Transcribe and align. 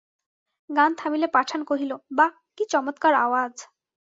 গান 0.69 0.91
থামিলে 0.95 1.27
পাঠান 1.27 1.61
কহিল, 1.69 1.91
বাঃ 2.17 2.33
কী 2.55 2.63
চমৎকার 2.71 3.13
আওয়াজ। 3.23 3.53